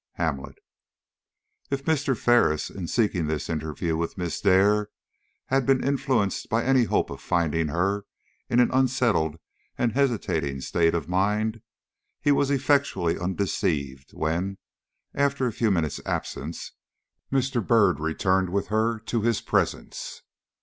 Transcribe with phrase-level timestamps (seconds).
[0.13, 0.55] HAMLET.
[1.69, 2.17] IF Mr.
[2.17, 4.89] Ferris, in seeking this interview with Miss Dare,
[5.45, 8.07] had been influenced by any hope of finding her
[8.49, 9.37] in an unsettled
[9.77, 11.61] and hesitating state of mind,
[12.19, 14.57] he was effectually undeceived, when,
[15.13, 16.71] after a few minutes' absence,
[17.31, 17.63] Mr.
[17.63, 20.23] Byrd returned with her to his presence.